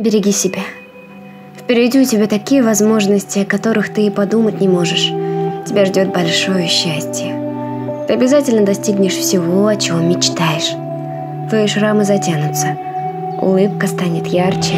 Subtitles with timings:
[0.00, 0.62] Береги себя.
[1.58, 5.12] Впереди у тебя такие возможности, о которых ты и подумать не можешь.
[5.66, 7.34] Тебя ждет большое счастье.
[8.08, 10.70] Ты обязательно достигнешь всего, о чем мечтаешь.
[11.50, 12.78] Твои шрамы затянутся.
[13.42, 14.76] Улыбка станет ярче.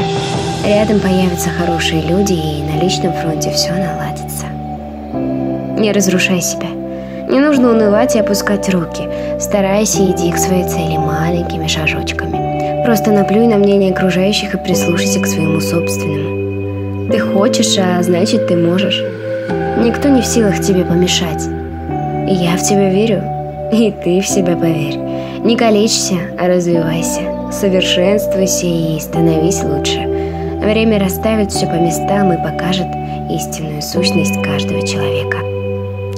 [0.67, 4.47] Рядом появятся хорошие люди, и на личном фронте все наладится.
[5.81, 6.67] Не разрушай себя.
[7.29, 9.09] Не нужно унывать и опускать руки.
[9.39, 12.42] Старайся иди к своей цели маленькими шажочками.
[12.85, 17.11] Просто наплюй на мнение окружающих и прислушайся к своему собственному.
[17.13, 19.03] Ты хочешь, а значит ты можешь.
[19.79, 21.43] Никто не в силах тебе помешать.
[22.27, 23.23] Я в тебя верю,
[23.73, 24.97] и ты в себя поверь.
[25.45, 27.21] Не калечься, а развивайся.
[27.53, 30.01] Совершенствуйся и становись лучше.
[30.61, 32.87] Время расставит все по местам и покажет
[33.31, 35.39] истинную сущность каждого человека.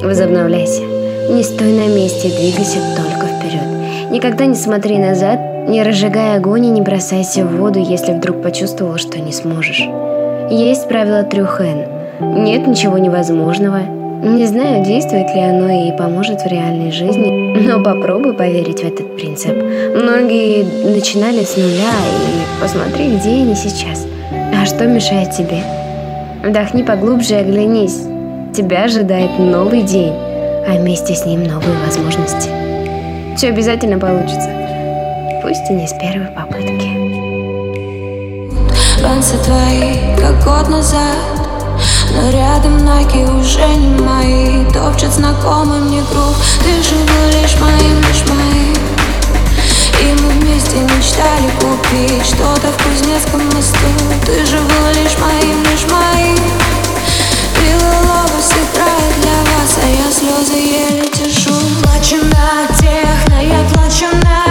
[0.02, 0.82] Возобновляйся.
[1.30, 4.10] Не стой на месте, двигайся только вперед.
[4.10, 8.98] Никогда не смотри назад, не разжигай огонь и не бросайся в воду, если вдруг почувствовал,
[8.98, 9.82] что не сможешь.
[10.50, 12.44] Есть правило трех «Н».
[12.44, 13.80] Нет ничего невозможного.
[14.22, 19.16] Не знаю, действует ли оно и поможет в реальной жизни, но попробуй поверить в этот
[19.16, 19.52] принцип.
[19.52, 24.06] Многие начинали с нуля, и посмотри, где они сейчас.
[24.54, 25.58] А что мешает тебе?
[26.42, 28.02] Вдохни поглубже и оглянись.
[28.54, 32.50] Тебя ожидает новый день, а вместе с ним новые возможности.
[33.36, 34.63] Все обязательно получится.
[35.44, 36.88] Пусть и не с первой попытки.
[39.02, 41.18] Танцы твои, как год назад
[42.14, 44.64] но рядом ноги уже не мои.
[44.72, 48.74] Топчет знакомый мне грув Ты же был лишь моим, лишь моим.
[50.00, 53.86] И мы вместе мечтали купить Что-то в Кузнецком мосту.
[54.24, 56.38] Ты же был лишь моим, лишь моим.
[57.60, 57.94] Белый
[58.74, 64.43] играет для вас А я слезы еле держу Плачу на техно, я плачу на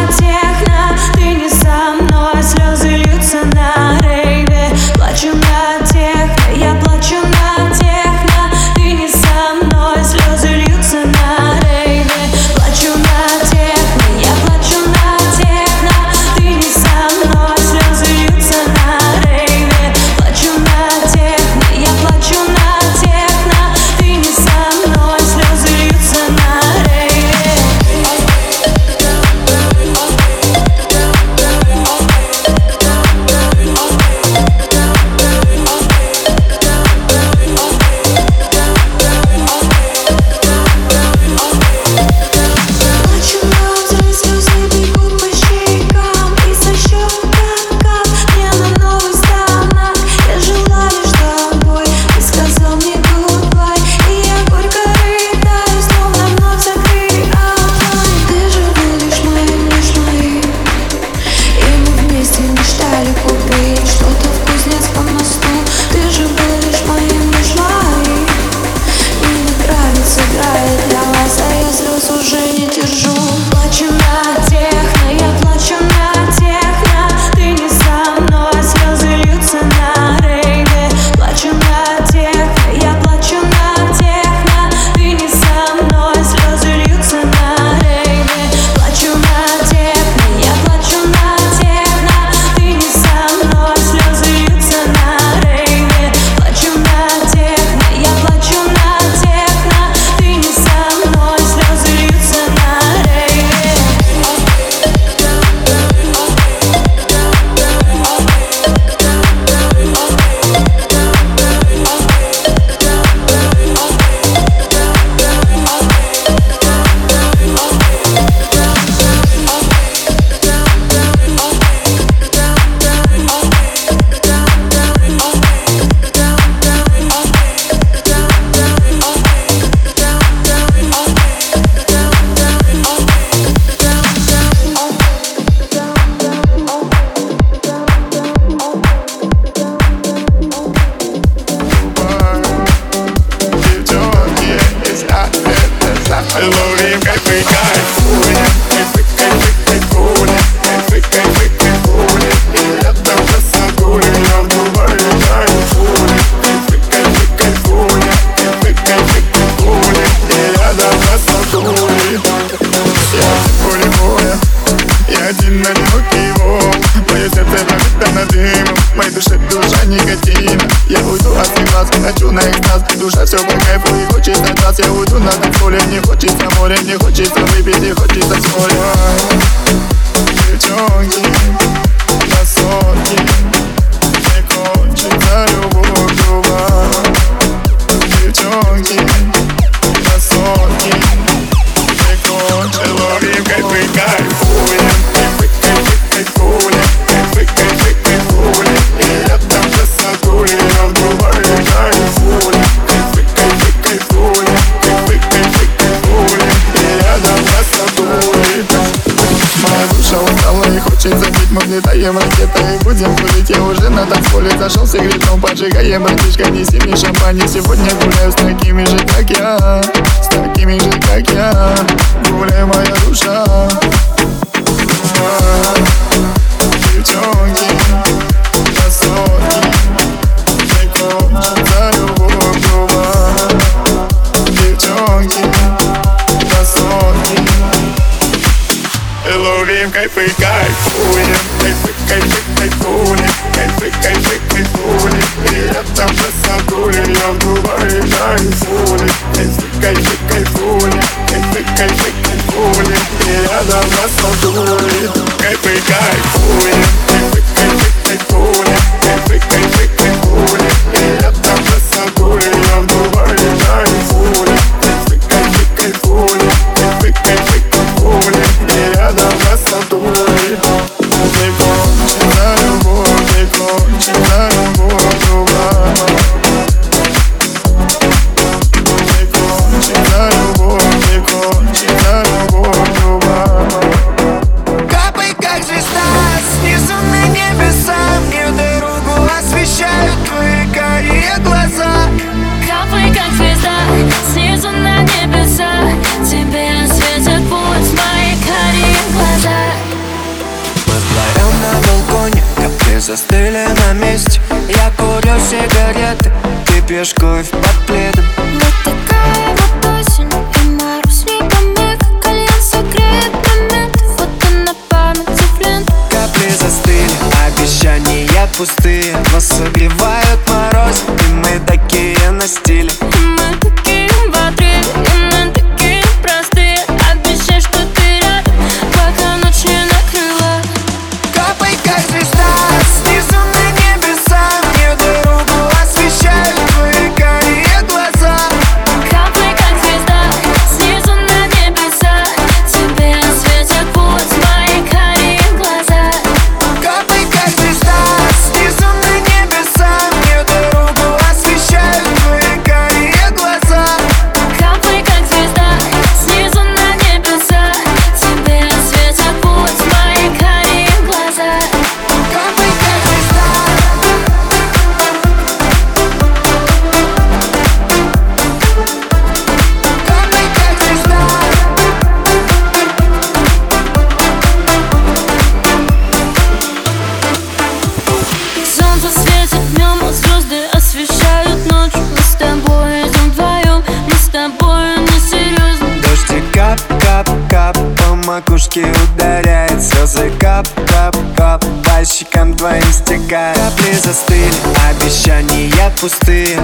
[396.03, 396.62] пустые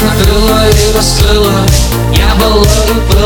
[0.00, 1.66] накрыла и раскрыла
[2.12, 3.19] Я была и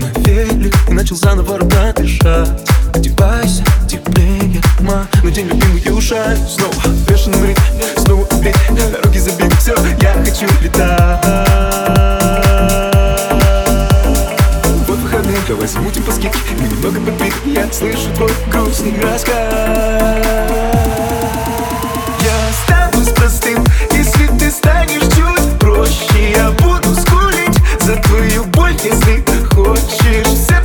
[0.00, 6.36] на велик И начал заново ровно дышать Одевайся теплее, ма На день любимый и ушай
[6.48, 7.60] Снова бешеный ритм,
[8.04, 8.56] снова петь
[9.04, 11.24] Руки забег, все, я хочу летать.
[14.86, 19.54] Вот выходные, давай замутим по скидке Мы немного подбит, я слышу твой грустный рассказ.
[22.20, 26.83] Я останусь простым, если ты станешь чуть проще Я буду
[27.84, 29.22] за твою боль, если
[29.54, 30.63] хочешь.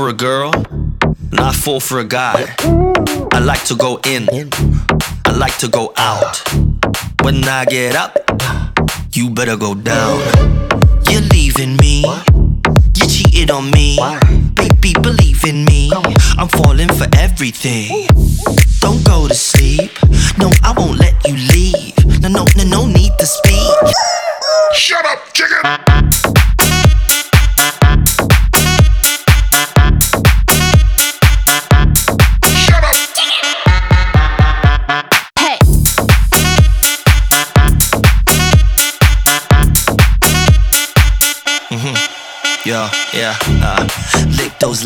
[0.00, 0.50] For a girl,
[1.30, 2.54] not I fall for a guy.
[3.34, 4.30] I like to go in,
[5.26, 6.40] I like to go out.
[7.20, 8.16] When I get up,
[9.12, 10.20] you better go down.
[11.10, 12.06] You're leaving me,
[12.96, 13.98] you cheated on me.
[14.54, 15.92] Baby, believe in me,
[16.38, 18.06] I'm falling for everything.
[18.80, 19.90] Don't go to sleep,
[20.38, 22.22] no, I won't let you leave.
[22.22, 23.76] No, no, no, no need to speak.
[24.72, 26.29] Shut up, chicken!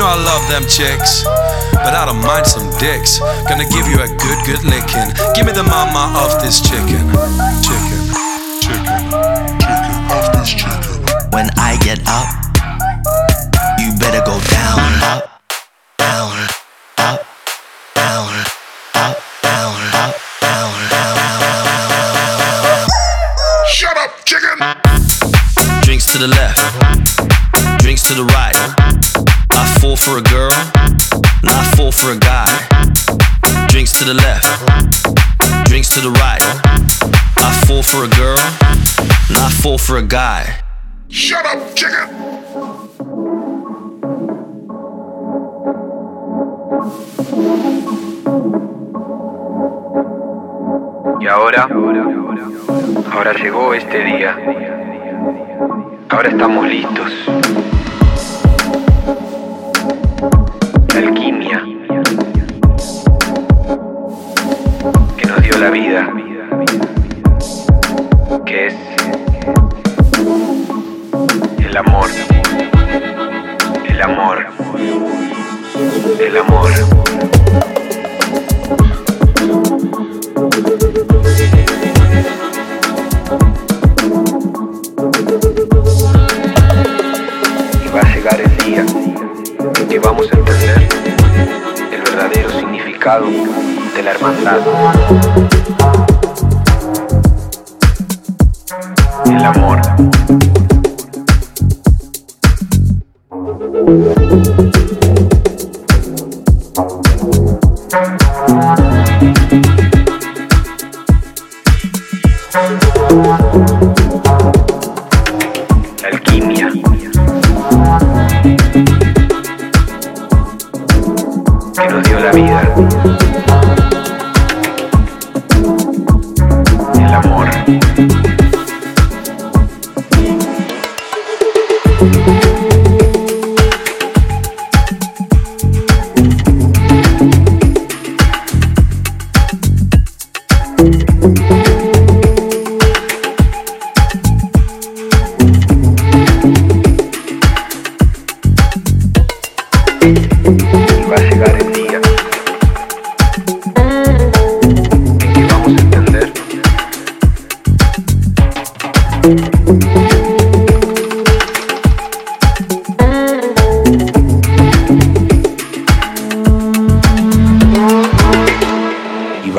[0.00, 1.24] Know I love them chicks,
[1.76, 3.20] but I don't mind some dicks.
[3.44, 5.12] Gonna give you a good, good licking.
[5.36, 7.04] Give me the mama of this chicken.
[7.60, 8.00] Chicken.
[8.64, 8.96] Chicken.
[9.60, 11.04] Chicken off this chicken.
[11.36, 12.32] When I get up,
[13.76, 15.44] you better go down, up,
[16.00, 16.32] down,
[16.96, 17.20] up,
[17.92, 18.32] down,
[18.96, 21.12] up, down, up, down, down, down, down,
[22.48, 22.88] down.
[23.68, 24.56] Shut up, chicken!
[25.84, 26.56] Drinks to the left,
[27.82, 28.56] drinks to the right.
[29.60, 30.50] I fall for a girl,
[31.42, 32.48] not I fall for a guy.
[33.68, 34.48] Drinks to the left,
[35.68, 36.42] drinks to the right.
[37.36, 38.40] I fall for a girl,
[39.30, 40.62] not I fall for a guy.
[41.08, 42.08] Shut up, chicken!
[51.20, 51.68] Y ahora,
[53.12, 54.36] ahora llegó este día.
[56.08, 57.69] Ahora estamos listos.
[94.72, 95.49] Thank you.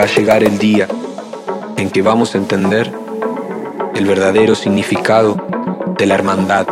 [0.01, 0.87] Va a llegar el día
[1.77, 2.91] en que vamos a entender
[3.93, 5.35] el verdadero significado
[5.95, 6.65] de la hermandad.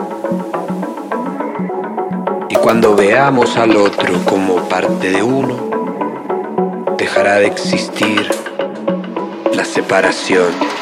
[2.49, 5.55] Y cuando veamos al otro como parte de uno,
[6.97, 8.27] dejará de existir
[9.53, 10.78] la separación.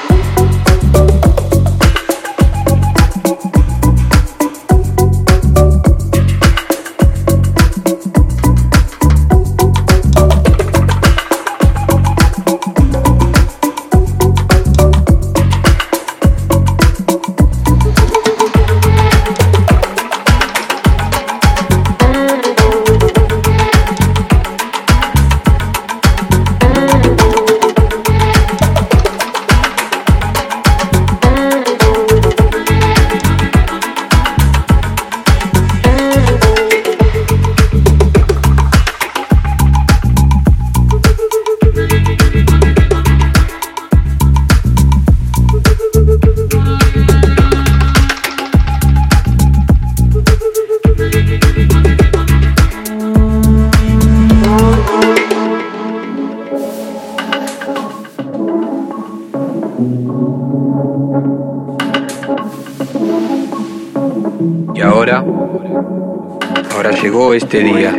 [67.48, 67.95] Este día.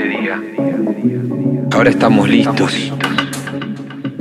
[1.72, 2.92] Ahora estamos listos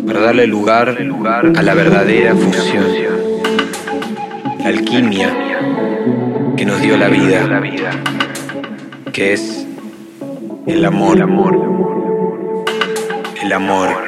[0.06, 0.96] para darle lugar
[1.54, 2.86] a la verdadera fusión,
[4.60, 5.30] la alquimia
[6.56, 7.62] que nos dio la vida,
[9.12, 9.68] que es
[10.66, 12.66] el amor, el amor,
[13.44, 14.07] el amor,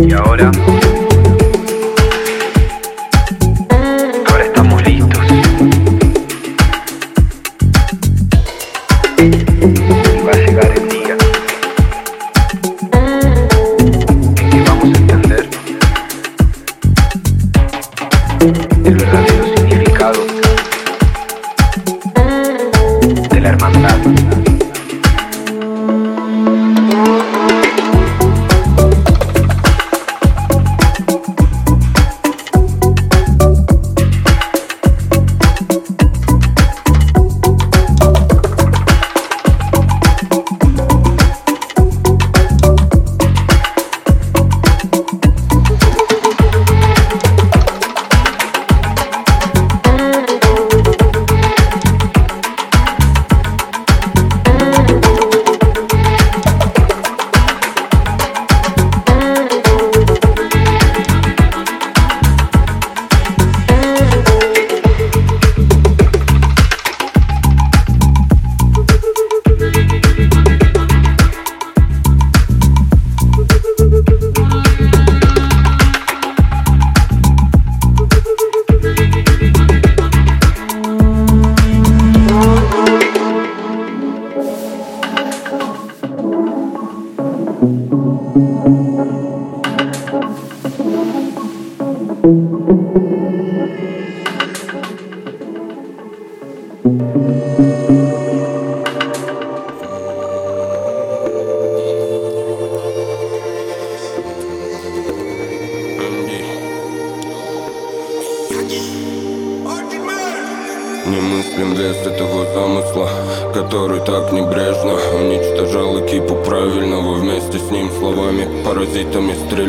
[0.00, 0.50] Y ahora,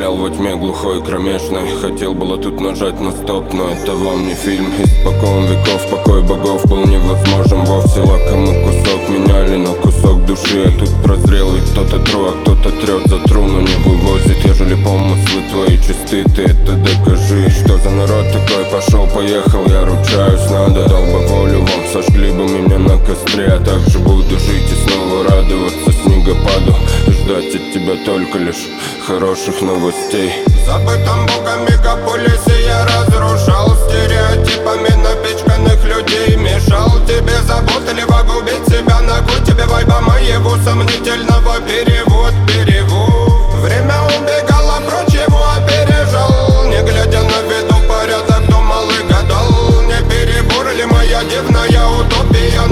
[0.04, 1.70] стрелял во тьме глухой кромешной.
[1.82, 4.68] Хотел было тут нажать на стоп Но это вам не фильм.
[4.84, 7.64] Испокон веков покой богов Был невозможен.
[7.64, 10.66] Вовсе Лакомый кусок меняли на кусок души.
[10.66, 14.76] А тут прозрел ведь кто-то тру, а кто-то трет за тру Но не вывозит, ежели
[14.76, 16.24] помыслы твои чисты.
[16.36, 17.50] Ты это докажи.
[17.50, 18.66] Что за народ такой?
[18.72, 20.90] Пошел, поехал Я ручаюсь, надо.
[20.90, 23.46] Дал бы волю вам, сожгли бы меня на костре.
[23.46, 26.76] А также буду жить и снова радоваться снегопаду
[27.08, 28.68] ждать от тебя только лишь
[29.06, 30.32] хороших новостей.
[30.48, 36.36] В забытом богом мегаполисе я разрушал Стереотипами напичканных людей.
[36.36, 43.54] Мешал тебе заботливо губить себя Ногу тебе вайба моего сомнительного Перевод, перевод.
[43.62, 46.66] Время убегало прочь, его опережал.
[46.68, 49.82] Не глядя на виду порядок, думал и гадал.
[49.84, 52.23] Не перебор ли моя дивная утопия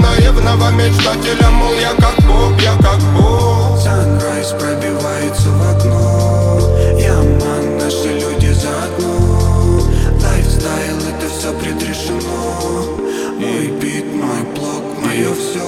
[0.02, 3.78] Наивного мечтателя, мол, я как бог, я как бог.
[3.78, 9.82] Sunrise пробивается в окно Yeah, man, наши люди заодно.
[10.20, 12.98] Lifestyle, это все предрешено.
[13.38, 15.62] Мой бит, мой блог, мое все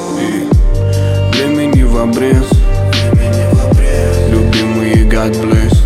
[1.32, 2.48] Времени в обрез.
[4.28, 5.76] Любимые God bless.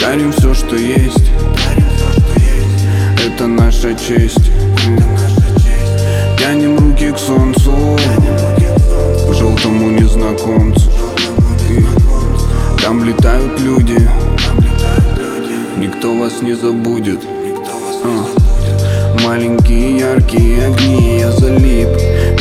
[0.00, 1.30] Дарим все, что есть.
[3.26, 4.50] Это наша честь
[6.38, 7.72] Тянем руки к солнцу
[9.32, 10.90] Желтому незнакомцу.
[12.82, 14.08] Там летают люди
[15.76, 17.20] Никто вас не забудет.
[18.04, 18.48] А.
[19.24, 21.88] Маленькие яркие огни, я залип.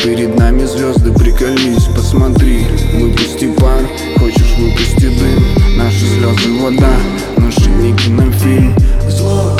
[0.04, 2.66] Перед нами звезды, приколись, посмотри.
[2.94, 3.84] Выпусти пар,
[4.20, 5.78] хочешь выпусти дым.
[5.78, 6.96] Наши слезы вода,
[7.38, 8.74] наши не кинофильм
[9.10, 9.57] Зло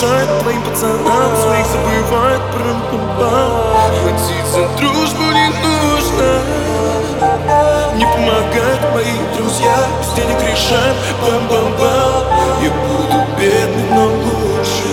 [0.00, 2.80] мешает твоим пацанам Своих забывает прям
[4.50, 6.40] за дружбу не нужно.
[7.96, 12.24] Не помогают мои друзья Без денег решаем бам-бам-бам.
[12.62, 14.90] Я буду бедным, но лучше.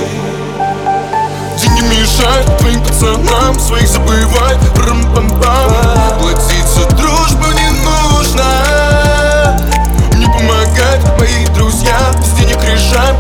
[1.58, 5.72] Деньги мешают твоим пацанам Своих забывает прям-бам-бам
[6.20, 8.44] платить за дружбу не нужно.
[10.16, 13.16] Не помогают мои друзья Без денег решаем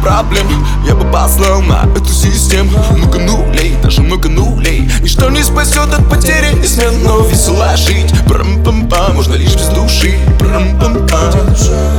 [0.00, 0.46] проблем.
[0.86, 2.70] Я бы послал на эту систему.
[2.96, 8.12] Много нулей, даже много нулей Ничто не спасет от потери и смен Но весело жить.
[8.26, 10.18] Прам пам пам Можно лишь без души.
[10.38, 11.32] Прам пам пам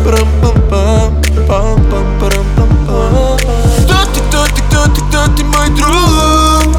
[0.04, 3.38] прам пам пам пам пам пам пам
[3.84, 6.72] Кто ты, кто ты, кто ты, кто ты мой друг?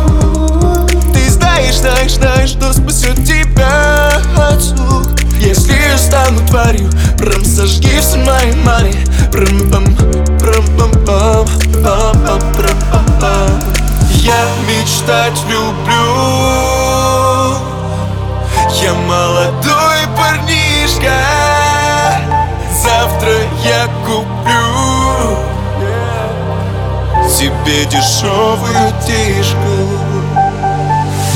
[1.13, 5.07] Ты знаешь, знаешь, знаешь, что спасет тебя от слух
[5.39, 8.97] Если стану тварью Прям сожги все мои мани
[9.33, 10.12] Прям-пам-пам
[14.23, 16.05] я мечтать люблю.
[18.81, 21.17] Я молодой парнишка.
[22.83, 23.33] Завтра
[23.65, 25.39] я куплю.
[27.29, 29.77] Тебе дешевую тишку.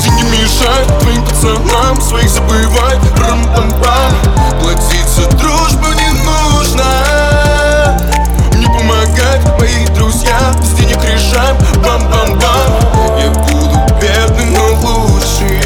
[0.03, 4.13] Ты не мешай твоим пацанам Своих забывай Рам-пам-пам.
[4.61, 7.06] Платить за дружбу не нужно
[9.37, 13.19] кайф Мои друзья без денег крижам Бам-бам-бам.
[13.19, 15.61] Я буду бедным, но лучше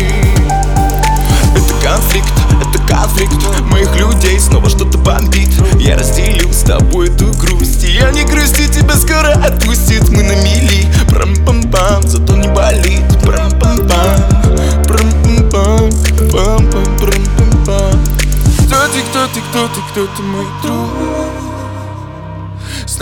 [1.55, 4.39] Это конфликт, это конфликт Моих людей.
[4.39, 5.49] Снова что-то бомбит.
[5.79, 7.83] Я разделю с тобой эту грусть.
[7.83, 10.09] И Я не грусти, тебя скоро отпустит.
[10.09, 14.41] Мы на мели, бам бам бам Зато не болит, бам бам бам
[14.87, 15.89] бам бам бам
[16.31, 17.99] бам бам бам бам
[18.65, 21.10] Кто ты, кто ты, кто ты, кто ты, мой друг?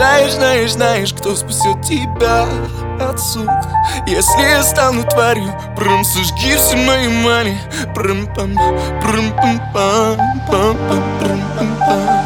[0.00, 2.46] Знаешь, знаешь, знаешь, кто спасет тебя
[2.98, 3.46] отцу
[4.06, 7.58] Если я стану тварью Прям сожги все мои мани
[7.94, 8.54] Прям пам
[9.02, 10.16] прям пам пам
[10.50, 12.24] пам пам прям пам пам.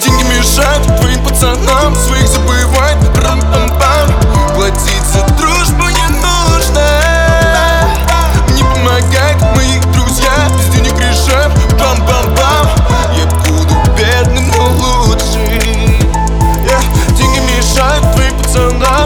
[0.00, 3.14] Деньги мешают твоим пацанам Своих забывать.
[3.16, 3.65] Прям пам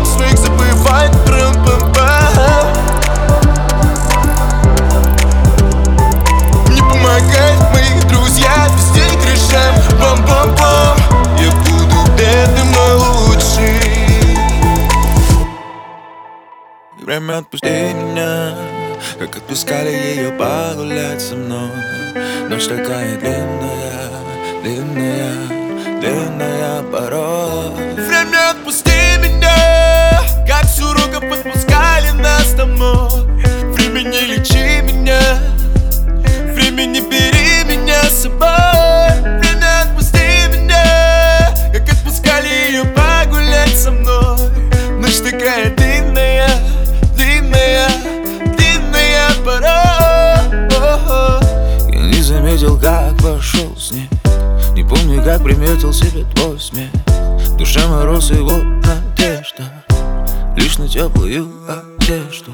[0.01, 2.75] пацанам Своих забывать Прям пам пам
[6.69, 10.97] Не помогает мои друзья Без денег решаем пам
[11.39, 13.81] Я буду бедным, но лучше.
[16.99, 18.55] Время отпусти меня
[19.19, 21.71] Как отпускали ее погулять со мной.
[22.49, 24.11] Ночь такая длинная,
[24.63, 27.95] длинная, длинная порой.
[27.95, 29.80] Время отпусти меня
[31.21, 33.27] уроков отпускали нас домой.
[33.75, 35.21] Время не лечи меня
[36.55, 39.39] Время не бери меня с собой.
[39.41, 40.19] Время отпусти
[40.53, 44.37] меня Как отпускали ее погулять со мной.
[45.01, 46.49] Ночь такая длинная,
[47.17, 47.89] длинная,
[48.57, 49.69] длинная порой
[51.93, 54.09] Я не заметил, как вошел с ней
[54.75, 56.91] Не помню, как приметил себе твой смех.
[57.59, 59.65] Душа мороз и вот надежда
[60.57, 62.53] Лишь на теплую одежду.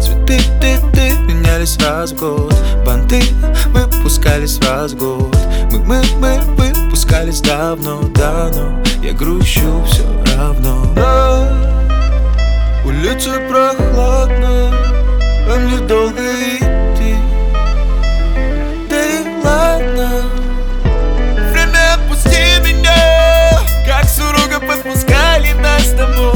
[0.00, 2.54] Цветы, ты, ты менялись раз в год.
[2.84, 3.22] Банты
[3.68, 5.36] выпускались раз в год.
[5.70, 8.82] Мы, мы, мы выпускались давно, давно.
[9.02, 10.02] Я грущу все
[10.36, 10.92] равно.
[10.94, 11.76] На
[12.84, 14.72] улице прохладно
[15.48, 17.14] А мне долго идти.
[18.90, 20.22] Да и ладно.
[21.52, 23.60] Время отпусти меня.
[23.86, 26.35] Как с уроков отпускали нас домой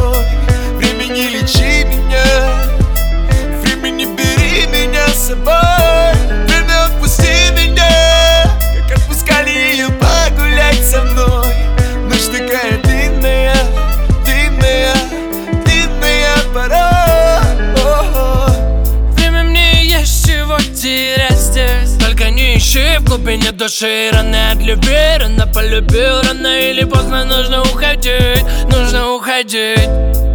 [23.21, 29.89] глубине души Рано от любви, рано полюбил Рано или поздно нужно уходить Нужно уходить.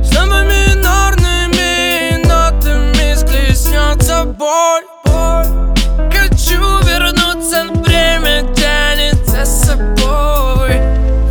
[0.04, 5.48] Снова минорными нотами Склеснется боль, боль
[6.12, 10.80] Хочу вернуться, время тянет за собой.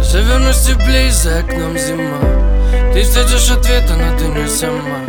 [0.02, 2.18] Завернусь теплей, за окном зима.
[2.92, 5.00] Ты ждешь ответа, но ты не сама.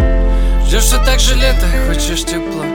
[0.68, 2.66] Ждешь все так же лето, хочешь тепла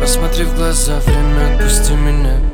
[0.00, 2.49] Посмотри в глаза, время отпусти меня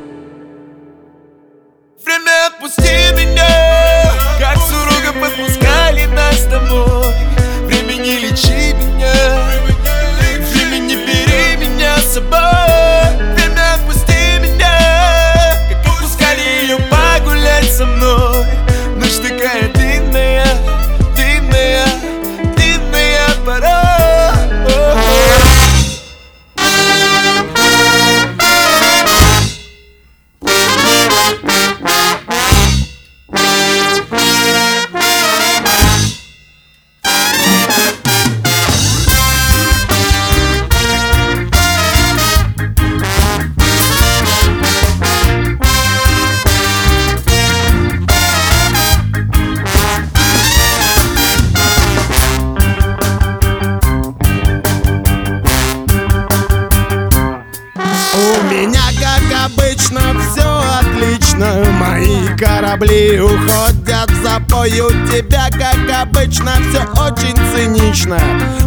[58.49, 61.65] меня, как обычно, все отлично.
[61.71, 68.19] Мои корабли уходят запой У тебя, как обычно, все очень цинично.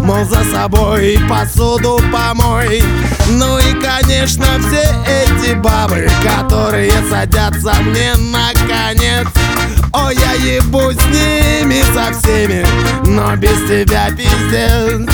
[0.02, 2.82] Мол, за собой посуду помой.
[3.30, 9.28] Ну и, конечно, все эти бабы Которые садятся мне на конец.
[9.92, 12.64] О, я ебу с ними со всеми
[13.06, 15.08] Но без тебя пиздец.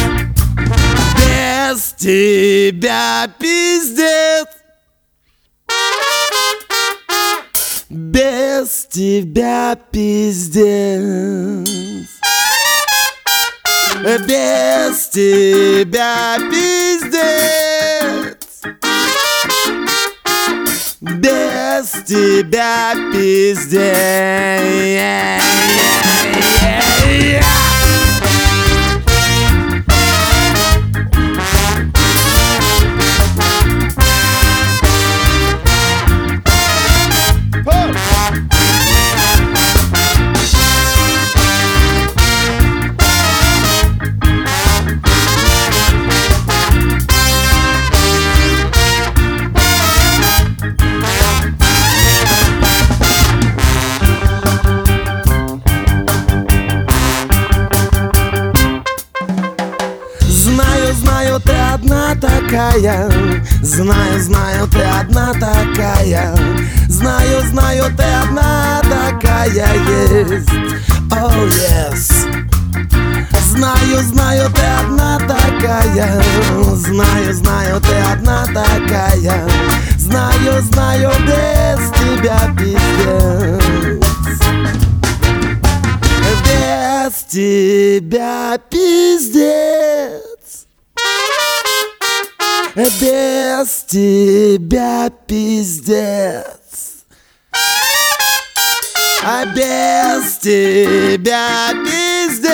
[1.16, 4.55] Без тебя пиздец
[7.88, 10.60] Без тебя пиздец.
[14.26, 17.86] Без тебя пиздец.
[21.00, 24.56] Без тебя пиздец
[62.56, 63.10] такая.
[63.62, 66.34] Знаю, знаю, ты одна такая.
[66.88, 70.48] Знаю, знаю, ты одна такая есть.
[71.10, 72.26] Oh yes.
[73.50, 76.22] Знаю, знаю, ты одна такая.
[76.76, 79.48] Знаю, знаю, ты одна такая.
[79.98, 83.66] Знаю, знаю, без тебя пиздец.
[86.44, 90.35] Без тебя пиздец
[92.74, 96.44] Без тебя пиздец.
[99.24, 102.46] А без тебя пиздец.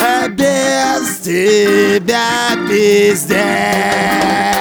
[0.00, 4.51] А без тебя пиздец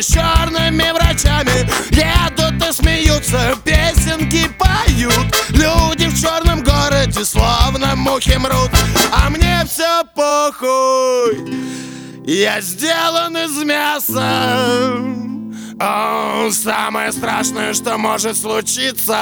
[0.00, 5.26] с черными врачами Едут и смеются, песенки поют.
[5.50, 8.70] Люди в черном городе словно мухи мрут.
[9.12, 11.36] А мне все похуй
[12.26, 14.98] Я сделан из мяса.
[15.80, 19.18] О, Самое страшное, что может случиться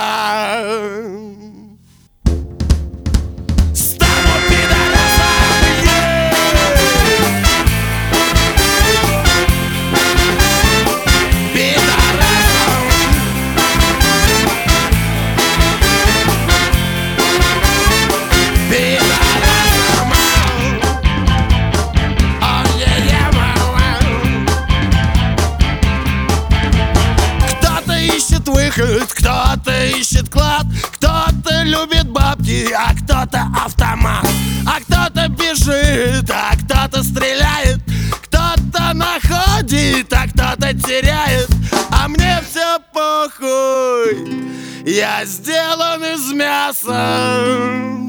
[29.83, 30.65] ищет клад.
[30.95, 34.27] Кто-то любит бабки, а кто-то автомат.
[34.67, 37.81] А кто-то бежит, а кто-то стреляет.
[38.25, 41.49] Кто-то находит, а кто-то теряет.
[41.91, 44.53] А мне все похуй
[44.87, 48.03] Я сделан из мяса.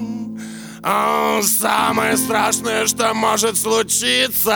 [1.42, 4.54] Самое страшное, что может случиться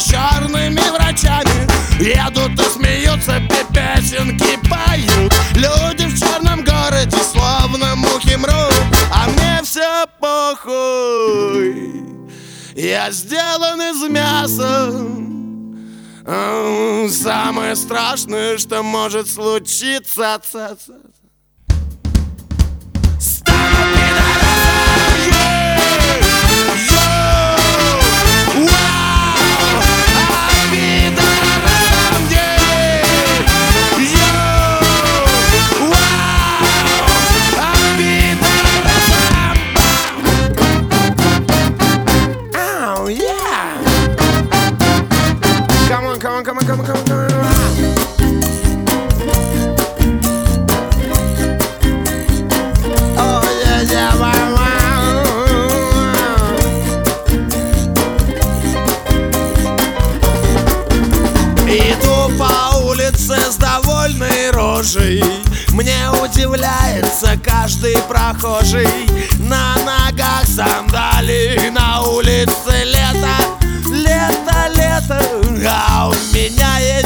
[0.00, 1.68] черными врачами.
[2.00, 5.32] Едут и смеются, пе- песенки поют.
[5.54, 8.74] Люди в черном городе словно мухи мрут
[9.12, 12.02] А мне все похуй.
[12.74, 14.92] Я сделан из мяса.
[17.10, 20.40] Самое страшное, что может случиться
[64.94, 65.22] рожей
[65.72, 68.88] Мне удивляется каждый прохожий.
[69.38, 73.36] На ногах сандали, на улице лето.
[73.90, 75.20] Лето, лето,
[75.68, 77.03] а у меня есть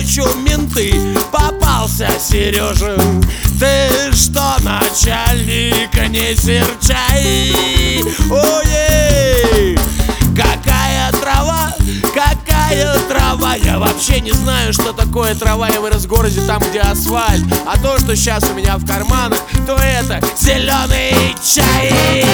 [0.00, 0.94] навстречу менты.
[1.30, 3.22] Попался Сережин
[3.58, 7.52] Ты что, начальника, не серчай
[8.30, 9.78] Ой,
[10.36, 11.74] какая трава,
[12.14, 13.54] какая трава?
[13.56, 17.44] Я вообще не знаю, что такое трава Я вырос в городе там, где асфальт.
[17.66, 22.24] А то, что сейчас у меня в карманах То это зеленый чай.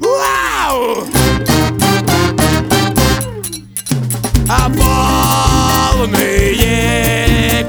[0.00, 1.06] Вау!
[4.48, 5.51] а a
[6.02, 7.64] юные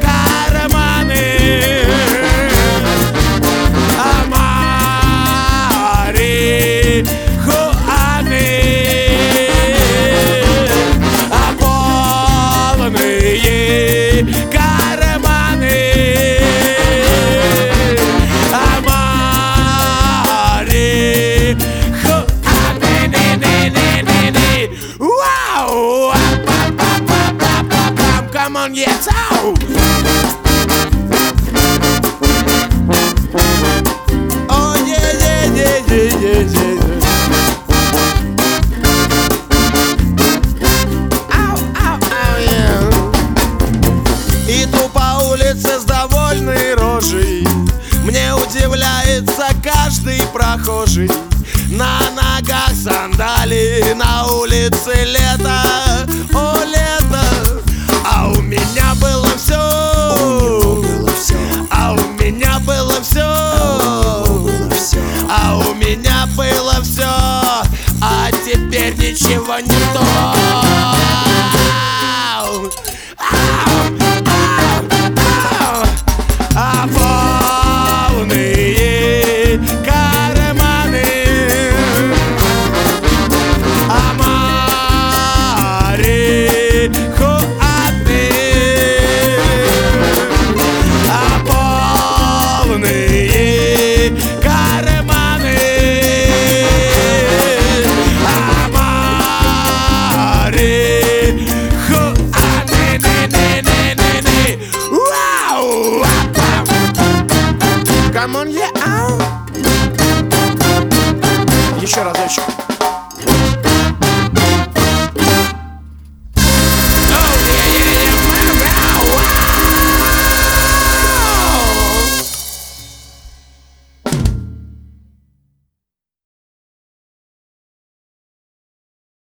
[28.74, 29.33] yet.